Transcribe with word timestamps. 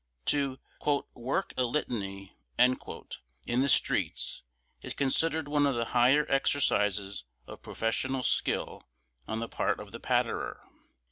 To 0.25 0.57
"work 1.13 1.53
a 1.57 1.63
litany" 1.63 2.35
in 2.57 2.81
the 3.61 3.69
streets 3.69 4.41
is 4.81 4.95
considered 4.95 5.47
one 5.47 5.67
of 5.67 5.75
the 5.75 5.85
higher 5.93 6.25
exercises 6.27 7.25
of 7.45 7.61
professional 7.61 8.23
skill 8.23 8.89
on 9.27 9.41
the 9.41 9.47
part 9.47 9.79
of 9.79 9.91
the 9.91 9.99
patterer. 9.99 10.63